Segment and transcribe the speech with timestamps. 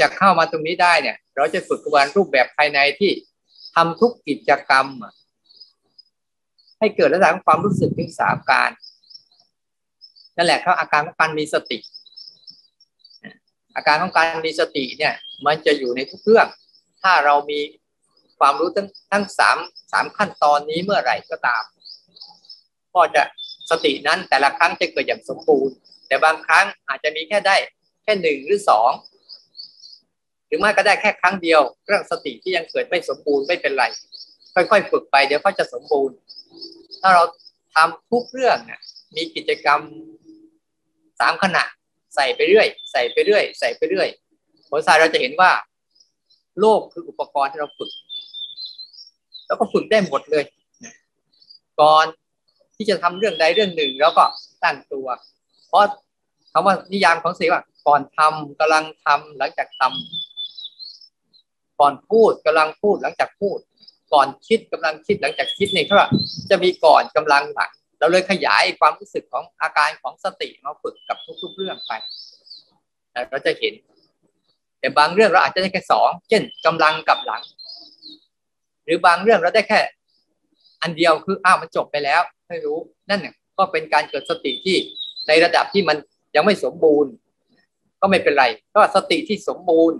[0.00, 3.12] จะเข้ามาตรงนี้ได้เนี่ย เราจะฝึกกระบวนรูปแบบภายในที่
[3.74, 4.86] ทำทุกกิจกรรม
[6.78, 8.70] ให้เกิดระดับความรู้สึกถึงสามการ
[10.36, 11.78] นั่นแหละเขาอาการของการมีสติ
[13.76, 15.14] อาการของการมีสติเนี่ย
[15.46, 16.46] มันจะอยู่ในทุกเรื่อง
[17.02, 17.60] ถ้าเรามี
[18.38, 19.58] ความรู้ทั้งทั้งสาม
[19.92, 21.62] สามขั้นตอนนี้เมื่อไหร่ก็ตาม
[22.94, 23.22] ก็จะ
[23.70, 25.76] สตินั้นแต่ละครั้งจะเกิดอย่างสมบูรณ์
[26.06, 27.56] แต่บางครั้งอาจจะมีแค่ได้
[28.02, 28.90] แค่หนึ่งหรือสอง
[30.50, 33.84] หรือไม่ก็ได้แค่ครั้งเดียวเรื่องสติที่ยังเกิดไม่สมบูรณ์ไม่เป็นไร
[34.54, 36.16] ค่อยๆฝึกไปเดี๋ยวก็จะสมบูรณ์
[37.00, 37.22] ถ้าเรา
[37.74, 38.58] ทำทุกเรื่อง
[39.16, 39.80] มีกิจกรรม
[41.20, 41.64] สามขณะ
[42.14, 44.08] ใส่ไปเรื่อย ใส่ไปเรื่อย ใส่ไปเรื่อย
[44.70, 45.50] ผลสายเราจะเห็นว่า
[46.60, 47.90] โลกคืออุปกรณ์ที่เราฝึก
[49.46, 50.44] แล้วก็ฝึกได้หมดเลย
[51.80, 52.06] ก่อน
[52.76, 54.24] ที่จะทำเรื่องใดเรื่องหนึ่ง แล้วก็
[54.62, 55.06] ตั้งตัว
[55.68, 55.80] เพราะ
[56.52, 60.19] คำว่านิยามของสีว่าก่อนทำกำลังทำหลังจากทำ
[61.80, 63.58] ก่อนพูดกำลังพูดหลังจากพูด
[64.12, 65.96] ก่อนคิดกำลังคิดหลังจากคิดเนี่ยเขา
[66.50, 71.92] จะมีก่อนกำลังหลังเราเลยขยายความรู้สึกของอาการของสติมาฝึกกับทุก ๆ เรื่องไป
[73.30, 73.74] เราจะเห็น
[74.80, 77.42] แต่บางเรื่องเราอาจจะได้แค่สองเช่นกำลังกับหลัง
[78.84, 79.80] หรือบางเรื่องเราได้แค่
[80.82, 82.78] อันเดียวคืออ้าวมันจบไปแล้วไม่รู้
[83.10, 84.76] นั่นเนี่ยก็เป็นการเกิดสติที่
[85.28, 85.96] ในระดับที่มัน
[86.34, 87.12] ยังไม่สมบูรณ์
[88.00, 89.96] ก็ไม่เป็นไร ก็สติที่สมบูรณ์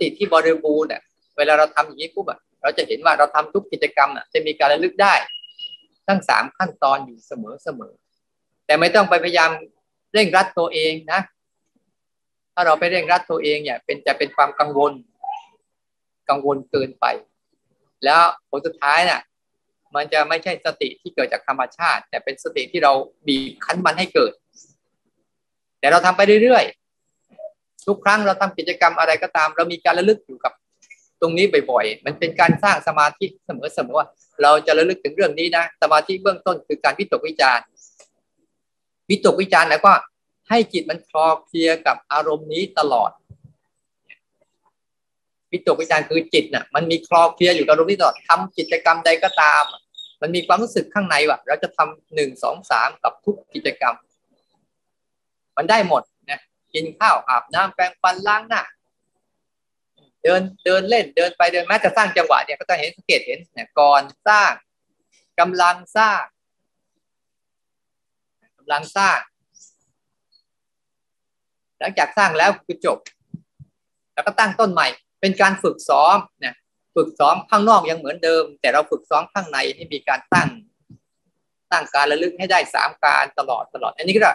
[0.00, 1.02] ติที่บริบูรณ์เนี่ย
[1.36, 5.14] เวลาเราทำอย่างนี้ปุ๊บอะเราจะเห็นว่าเราทำทุกกิจกรรมอะจะมีการระลึกได้
[6.06, 7.92] ทั้งสามขั้นตอนอยู่เสมอเสมอ
[8.66, 9.50] แต่ไม่ต้องไปพยายาม
[10.12, 11.20] เร่งรัดตัวเองนะ
[12.54, 14.92] ถ้าเราไปเร่งรัดตัวเองเนี่ย เป็นจะเป็นความกังวล
[16.28, 17.06] กังวลเกินไป
[18.04, 19.20] แล้วผลสุดท้ายน่ะ
[19.94, 22.92] มันจะไม่ใช่สติที่เกิดจากธรรมชาติ แต่เป็นสติที่เรา
[23.26, 24.32] บีบคั้นมันให้เกิด
[25.80, 26.81] แต่เราทำไปเรื่อยๆ
[27.86, 30.52] ทุกครั้งเราทำกิจกรรมอะไรก็ตาม เรามีการระลึกอยู่กับ
[31.20, 33.50] ตรงนี้บ่อยๆ มันเป็นการสร้างสมาธิเส
[33.86, 34.06] มอๆว่า
[34.42, 37.60] เราจะระลึกถึงเรื่องนี้นะ สมาธิเบื้องต้นคือการวิตกวิจาร
[39.10, 39.92] วิตกวิจารแล้วก็
[40.48, 43.10] ให้จิตมันคลอเคลียกับอารมณ์นี้ตลอด
[45.52, 49.64] วิตกวิจารคือจิตน่ะ มันมีคลอเคลียอยู่กับอารมณ์นี้ตลอดทำกิจกรรมใดก็ตาม
[50.20, 53.94] มันมีความรู้สึกข้างในว่าเราจะทำหนึ่งสองสามกับทุกกิจกรรม
[55.56, 56.02] มันได้หมด
[56.74, 58.62] กินข้าวอาบน้ำแปรงฟันล้างหน้า
[60.22, 64.52] เดินเดินเล่นเดินไปเดินมาจะสร้างจังหวะเนี่ยก็จะเห็นสังเกตเห็นเนี่ยก่อนสร้าง
[65.40, 66.22] กำลังสร้าง
[68.58, 69.18] กำลังสร้าง
[71.80, 72.98] หลังจากสร้างแล้วคือจบ
[74.14, 74.86] แล้วก็ตั้งต้นใหม่
[75.20, 76.54] เป็นการฝึกซ้อมเนี่ย
[76.94, 80.48] ฝึกซ้อมข้างนอกยังเหมือนเดิม แต่เราฝึกซ้อมข้างในให้มีการตั้ง
[81.72, 84.32] ตั้งการระลึกให้ได้สามการตลอดตลอด อันนี้ก็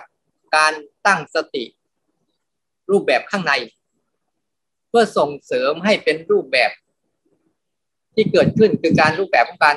[0.58, 0.74] การ
[1.06, 1.64] ตั้งสติ
[2.92, 3.54] รูปแบบข้างใน
[4.90, 6.72] เพื่อส่งเสริมให้เป็นรูปแบบ
[8.16, 9.76] ที่เกิดขึ้นคือการรูปแบบของการ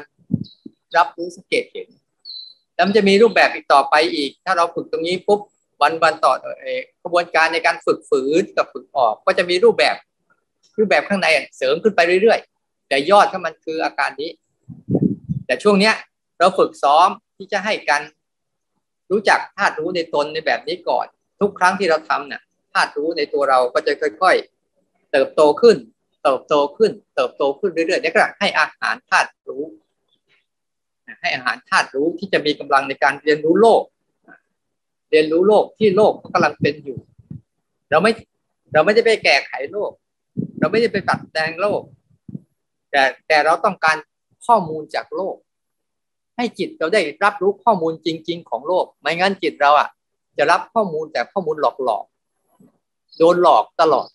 [0.97, 1.89] รับรู้สังเกตเห็น
[2.75, 5.41] แล้วมันจะมีรูปแบบอีกต่อไปอีก ถ้าเราฝึกตรงนี้ปุ๊บ
[5.83, 6.33] วันวันต่อ
[7.03, 9.97] กระบวนการในการฝึกฝืนกับฝึกออก ก็จะมีรูปแบบ
[10.79, 14.31] รูปแบบข้างในเสริมขึ้นไปเรื่อยๆ แต่ยอดถ้ามันคืออาการนี้
[15.47, 15.95] แต่ช่วงเนี้ย
[16.39, 18.03] เราฝึกซ้อมที่จะให้กัน
[19.11, 21.07] รู้จักธาตุรู้ในตนในแบบนี้ก่อน
[21.41, 23.93] ทุกครั้งที่เราทำเนี่ย ธาตุรู้ในตัวเราก็จะ
[24.23, 24.37] ค่อย
[24.75, 25.77] ๆ เติบโตขึ้น
[26.25, 29.63] เติบโตขึ้น เติบโตขึ้นเรื่อยๆนี่ก็ให้อาหารธาตุรู้
[31.21, 33.83] ให้อาหารธาตุรู้ที่จะมีกำลังในการเรียนรู้โลก
[35.11, 36.99] เรียนรู้โลกที่โลกกำลังเป็นอยู่
[37.91, 38.13] เราไม่
[38.73, 39.91] เราไม่ได้ไปแก้ไขโลก
[40.59, 41.83] เราไม่ได้ไปตัดแต่งโลก
[42.91, 43.97] แต่แต่เราต้องการ
[44.47, 45.37] ข้อมูลจากโลก
[46.37, 49.89] ให้จิตเราได้รับรู้ข้อมูลจริง ๆ ของโลก ไม่งั้นจิตเราอะ
[50.39, 52.20] จะรับข้อมูลแต่ข้อมูลหลอกๆ
[53.19, 54.09] โดนหลอกตลอด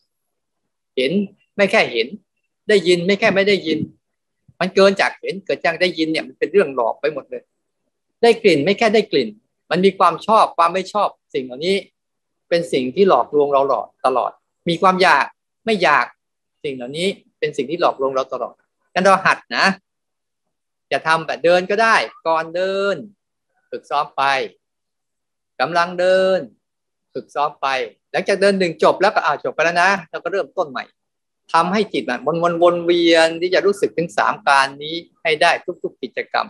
[0.96, 1.12] เห็น
[1.56, 2.08] ไม่แค่เห็น
[2.70, 3.80] ได้ยินไม่แค่ไม่ได้ยิน
[4.60, 7.44] มันเกินจากเห็นเกิดจากได้ยินเนี่ยมันเป็นเรื่องหลอกไปหมดเลย
[8.22, 9.30] ได้กลิ่นไม่แค่ได้กลิ่น
[9.72, 11.76] มันมีความชอบความไม่ชอบสิ่งเหล่านี้
[12.50, 14.32] เป็นสิ่งที่หลอกลวงเราหลอกตลอด
[14.70, 15.26] มีความอยาก
[15.66, 16.06] ไม่อยาก
[16.64, 17.08] สิ่งเหล่านี้
[17.40, 18.54] เป็นสิ่งที่หลอกลวงเราตลอด
[18.94, 19.66] กันเราหัดนะ
[20.92, 21.96] จะทำแบบเดินก็ได้
[22.28, 22.96] ก่อนเดิน
[23.72, 24.24] ฝึกซ้อมไป
[25.60, 26.40] กำลังเดิน
[27.14, 27.68] ฝึกซ้อมไป
[28.16, 30.84] ลังจากเดินหนึ่งจบแล้วก็อ่าจบไปแล้วนะเราก็เริ่มต้นใหม่
[31.54, 35.52] ทำให้จิตมันวนวนเวียนที่จะรู้สึกถึงสามการนี้ให้ได้
[35.84, 36.48] ทุก ๆ กิจกรรม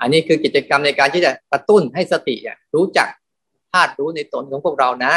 [0.00, 2.36] อันนี้คือกิจกรรมในการที่จะกระตุ้นให้สติ
[2.74, 3.08] รู้จัก
[3.72, 5.14] ธาตุรู้ในตนของพวกเรานะ